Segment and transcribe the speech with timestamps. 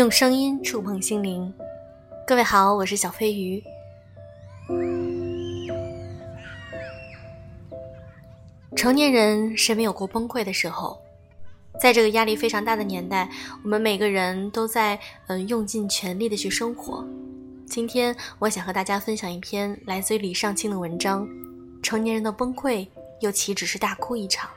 [0.00, 1.52] 用声音触碰心灵。
[2.26, 3.62] 各位好，我是小飞鱼。
[8.74, 10.98] 成年人谁没有过崩溃的时候？
[11.78, 13.28] 在这个压力非常大的年代，
[13.62, 17.06] 我们每个人都在嗯用尽全力的去生活。
[17.66, 21.28] 今天我想和大家分享一篇来自于李尚清的文章：
[21.82, 22.88] 成年人的崩溃
[23.20, 24.48] 又岂止是大哭一场？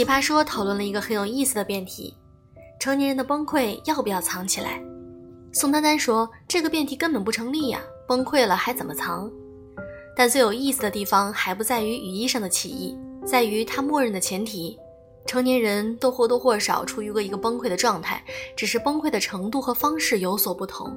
[0.00, 2.16] 奇葩说讨论了一个很有意思的辩题：
[2.78, 4.82] 成年人的崩溃要不要藏起来？
[5.52, 9.30] 宋丹丹说：“这个辩题根本不成立呀，崩溃了还怎么藏？”
[10.16, 14.74] 但最有意思的地方还不在于语义上的歧义，在于他默认的前提：
[15.26, 18.24] 成年人都或多或少处于过一个崩溃的状态，
[18.56, 20.96] 只是崩溃的程度和方式有所不同。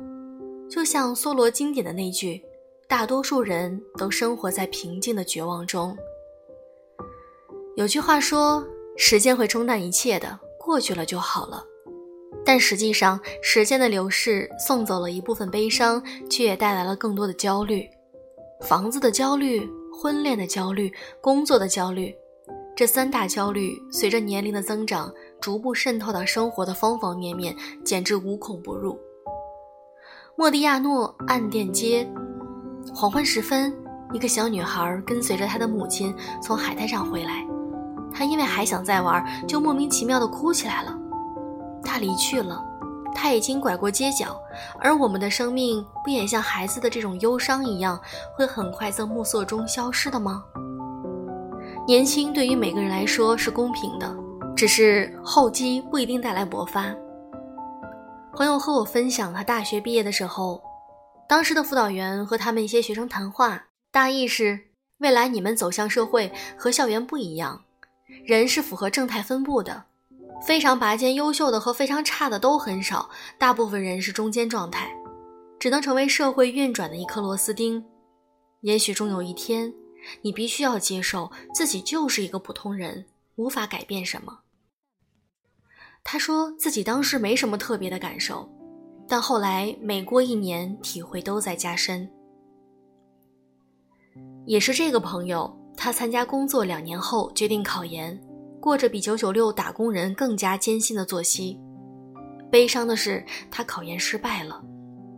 [0.72, 2.42] 就像梭罗经典的那句
[2.88, 5.94] ：“大多数人都生活在平静的绝望中。”
[7.76, 8.66] 有句话说。
[8.96, 11.64] 时间会冲淡一切的，过去了就好了。
[12.46, 17.90] 但实际上，时间的流逝送走了一部分悲伤，却也带来了更多的焦虑。
[18.62, 22.14] 房子的焦虑，婚恋的焦虑，工作的焦虑，
[22.76, 29.00] 这三大焦虑随着年龄的增长，逐步渗透到生活的方方面面，简直无孔不入。
[30.36, 32.08] 莫迪亚诺暗店街，
[32.94, 33.74] 黄昏时分，
[34.12, 37.46] 一个小女孩跟随着她的母亲从海滩上回来。
[38.14, 40.98] 他因为还想再玩，就莫名其妙的哭起来了。
[41.84, 42.64] 他离去了，
[43.14, 44.40] 他已经拐过街角，
[44.80, 48.00] 而我们的生命不也像孩子的这种忧伤一样，
[48.36, 50.44] 会很快在暮色中消失的吗？
[51.86, 54.16] 年轻对于每个人来说是公平的，
[54.56, 56.96] 只是厚积不一定带来勃发。
[58.36, 60.62] 朋友和我分享，他大学毕业的时候，
[61.28, 64.60] 当时的辅导员和他们一些学生谈话，大意是：
[65.00, 67.62] 未来你们走向社会和校园不一样。
[68.26, 69.86] 人是符合正态分布的，
[70.46, 74.90] 非常拔尖、优秀的和非常差的都很少，大部分人是中间状态，
[75.60, 77.84] 只能成为社会运转的一颗螺丝钉。
[78.62, 79.74] 也许终有一天，
[80.22, 84.40] 你必须要接受自己就是一个普通人，无法改变什么。
[86.04, 88.50] 他说自己当时没什么特别的感受，
[89.08, 92.10] 但后来每过一年，体会都在加深。
[94.46, 95.58] 也是这个朋友。
[95.76, 98.18] 他参加工作两年后，决定考研，
[98.60, 101.60] 过着比九九六打工人更加艰辛的作息。
[102.50, 104.64] 悲伤的是，他考研失败了，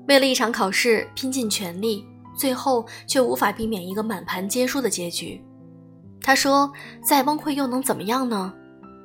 [0.07, 2.05] 为了一场考试拼尽全力，
[2.35, 5.43] 最后却无法避免一个满盘皆输的结局。
[6.21, 6.71] 他说
[7.03, 8.51] ：“再崩溃又能怎么样呢？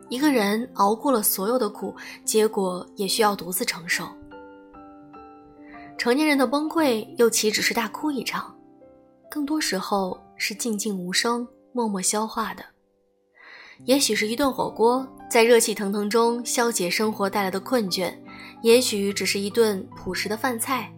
[0.08, 1.94] 一个人熬过了所有的苦，
[2.24, 4.08] 结果也需要独自承受。
[5.98, 8.54] 成年人的崩溃又岂止是大哭一场？
[9.30, 12.64] 更多时候……”是静静无声、默默消化的，
[13.84, 18.10] 也许是一顿火锅，在热气腾腾中消解生活带来的困倦；
[18.62, 20.90] 也许只是一顿朴实的饭菜，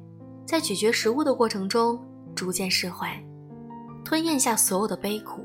[0.46, 2.00] 在咀嚼食物的过程中
[2.36, 3.20] 逐渐释怀，
[4.04, 5.44] 吞咽下所有的悲苦。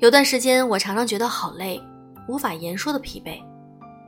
[0.00, 1.80] 有段时间，我常常觉得好累，
[2.28, 3.42] 无法言说的疲惫。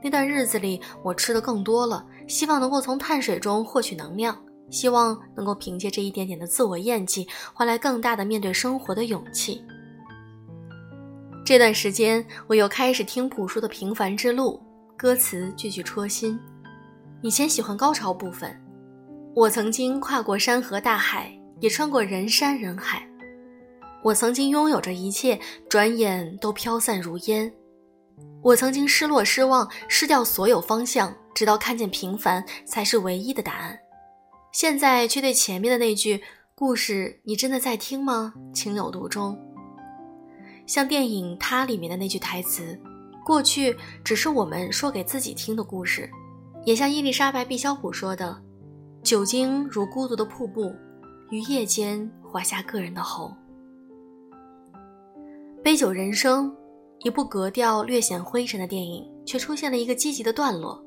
[0.03, 4.39] 那段日子里，我吃的更多了，希望能够从碳水中获取能量。
[4.69, 9.63] 希望能够凭借这一点点的自我厌弃，换来更大的面对生活的勇气。
[11.45, 14.61] 这段时间，我又开始听朴树的《平凡之路》，
[14.97, 16.37] 歌词句句戳心。
[17.21, 18.53] 以前喜欢高潮部分，
[19.33, 23.07] 我曾经跨过山河大海，也穿过人山人海。
[24.03, 25.39] 我曾经拥有着一切，
[25.69, 27.51] 转眼都飘散如烟。
[28.41, 33.77] 我曾经失落、失望、失掉所有方向，直到看见平凡才是唯一的答案。
[34.51, 36.21] 现在却对前面的那句
[36.55, 39.37] “故事，你真的在听吗？”情有独钟。
[40.65, 42.77] 像电影《他》里面的那句台词
[43.23, 46.09] ：“过去只是我们说给自己听的故事。”
[46.65, 48.41] 也像伊丽莎白·毕肖普说的
[49.03, 50.73] ：“酒精如孤独的瀑布，
[51.29, 53.31] 于夜间划下个人的喉。”
[55.61, 56.49] 《杯酒人生》，
[57.05, 60.83] 一部格调略显灰沉的电影，却出现了一个积极的段落。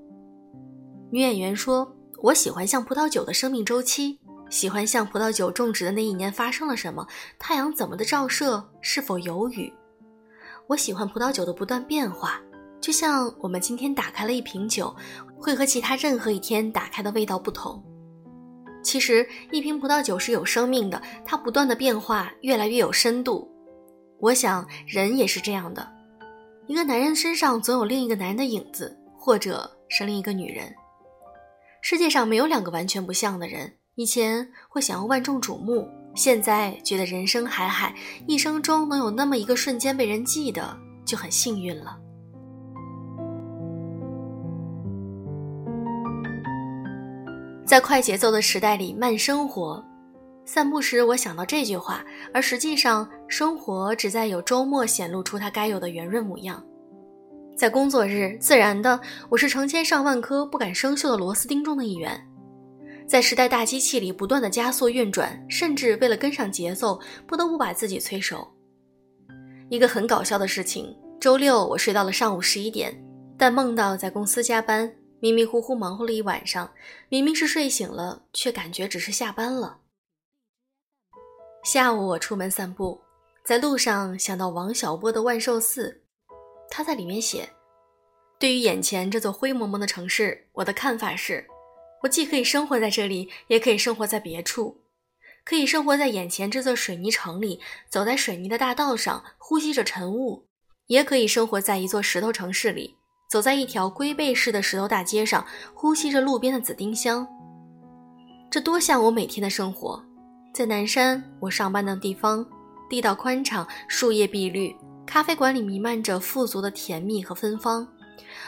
[1.12, 1.88] 女演员说。
[2.22, 4.18] 我喜欢像葡萄酒的生命周期，
[4.50, 7.06] 喜欢像葡萄酒种植的那一年发生了什么，
[7.38, 9.72] 太阳怎么的照射，是否有雨。
[10.66, 12.38] 我喜欢葡萄酒的不断变化，
[12.78, 14.94] 就像我们今天打开了一瓶酒，
[15.38, 17.82] 会和其他任何一天打开的味道不同。
[18.82, 23.50] 其实一瓶葡萄酒是有生命的，它不断的变化，越来越有深度。
[24.18, 25.90] 我想人也是这样的，
[26.66, 30.70] 一个男人身上总有另一个男人的影子，或者是另一个女人。
[31.90, 33.72] 世界上没有两个完全不像的人。
[33.96, 37.92] 以前会想要万众瞩目，现在觉得人生海海，
[38.28, 41.98] 一生中能有那么一个瞬间被人记得，就很幸运了。
[47.66, 49.84] 在快节奏的时代里慢生活，
[50.44, 56.64] 散步时我想到这句话，而实际上，生活只在有周末显露出它该有的圆润模样。
[57.60, 58.98] 在工作日，自然的，
[59.28, 62.18] 我是成千上万颗不敢生锈的螺丝钉中的一员。
[63.06, 68.48] 在时代大机器里不断的加速运转，甚至为了跟上节奏，不得不把自己催熟。
[69.68, 72.98] 一个很搞笑的事情：周六我睡到了上午十一点，
[73.36, 74.90] 但梦到在公司加班，
[75.20, 76.72] 迷迷糊糊忙活了一晚上，
[77.10, 79.80] 明明是睡醒了，却感觉只是下班了。
[81.62, 82.98] 下午我出门散步，
[83.44, 85.90] 在路上想到王小波的《万寿寺》，
[86.70, 87.50] 他在里面写
[88.40, 91.46] ：“对于眼前这座灰蒙蒙的城市，我的看法是。”
[92.02, 94.80] 我既可以生活在这里，也可以生活在别处，
[95.44, 100.46] 可以生活在眼前这座水泥城里，走在水泥的大道上，呼吸着晨雾；
[100.86, 102.96] 也可以生活在一座石头城市里，
[103.28, 107.28] 走在一条龟背式的石头大街上，呼吸着路边的紫丁香。
[108.50, 110.02] 这多像我每天的生活。
[110.54, 112.44] 在南山，我上班的地方，
[112.88, 114.74] 地道宽敞，树叶碧绿，
[115.10, 117.84] 咖啡馆里弥漫着富足的甜蜜和芬芳；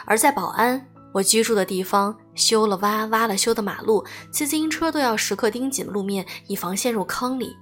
[0.05, 0.81] 而在宝安。
[1.11, 4.01] 我居住的地方修了挖，挖了修的马路，
[4.31, 7.53] 骑自行车都要时刻盯紧路面，以防陷入坑里。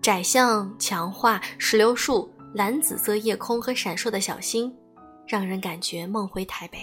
[0.00, 4.74] 窄巷、强化、石榴树、蓝紫色夜空和闪烁的小星，
[5.28, 6.78] 让人感觉梦回台北。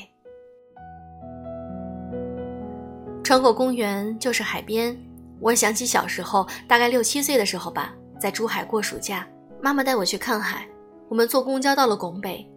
[3.24, 4.96] 穿过公园就是海边，
[5.42, 7.92] 我想起小时候，大概六七岁的时候吧，
[8.22, 9.28] 在珠海过暑假，
[9.62, 10.66] 妈妈带我去看海，
[11.10, 12.50] 我们坐公交到了拱北。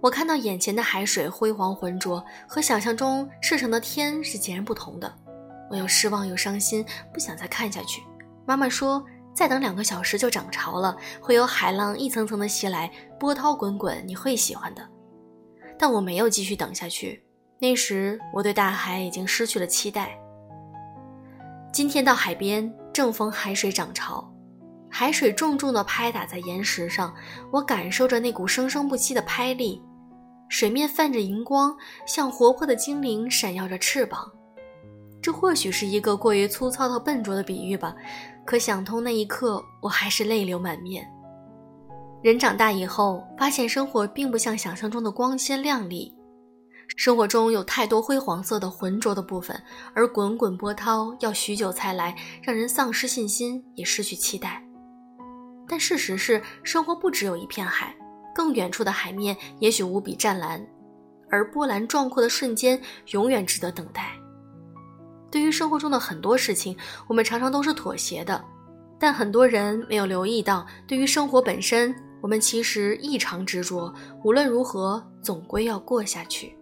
[0.00, 5.12] 我看到眼前的海水辉煌浑浊，和想象中射成的天是截然不同的。
[5.68, 8.02] 我又失望又伤心，不想再看下去。
[8.46, 9.04] 妈妈说，
[9.34, 12.88] 再等两个小时就涨潮了，会有海浪一层层的袭来，
[13.18, 14.88] 波涛滚滚，你会喜欢的。
[15.76, 17.24] 但我没有继续等下去。
[17.58, 20.16] 那时我对大海已经失去了期待。
[21.72, 24.30] 今天到海边，正逢海水涨潮。
[24.98, 27.14] 海水重重地拍打在岩石上，
[27.50, 29.82] 我感受着那股生生不息的拍力。
[30.48, 31.76] 水面泛着荧光，
[32.06, 34.32] 像活泼的精灵闪耀着翅膀。
[35.20, 37.94] 这或许是一个过于粗糙和笨拙的比喻吧，
[38.46, 41.06] 可想通那一刻，我还是泪流满面。
[42.22, 46.16] 人长大以后，发现生活并不像想象中的光鲜亮丽，
[46.96, 49.62] 生活中有太多灰黄色的浑浊的部分，
[49.92, 54.65] 而滚滚波涛要许久才来，让人丧失信心，也失去期待。
[55.76, 57.94] 但事实是，生活不只有一片海，
[58.34, 60.66] 更远处的海面也许无比湛蓝，
[61.28, 64.12] 而波澜壮阔的瞬间永远值得等待。
[65.30, 66.74] 对于生活中的很多事情，
[67.06, 68.42] 我们常常都是妥协的，
[68.98, 73.92] 但很多人没有留意到，对于生活本身，我们其实异常执着。
[74.24, 76.55] 无论如何，总归要过下去。